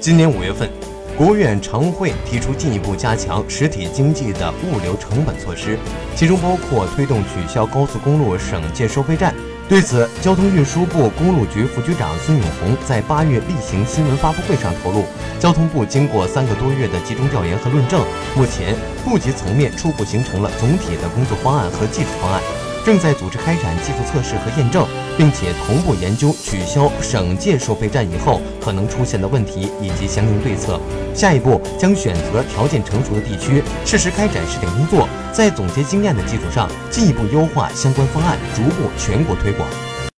[0.00, 0.70] 今年五月份，
[1.16, 5.76] 国务院常务会提出进一步加强实体经济的物流成本措施，
[6.14, 9.34] 其中包括推动取消高速公路省界收费站。
[9.68, 15.04] 对此，交通运输部公路局副局长孙永红在八月例行新闻发布会上透露，
[15.40, 18.00] 交通部经过三个多月的集中调研和论证，
[18.36, 22.40] 目前部级层面初步形成了总体的工作方案和技术方案，
[22.88, 24.88] 正在组织开展技术测试和验证，
[25.18, 30.80] 并且同步研究取消省界收费站以后可能出现的问题以及相应对策。
[31.14, 39.68] 下一步将选择条件成熟的地区，适时开展试点工作，在总结经验的基础上，进一步优化相关方案，逐步全国推广。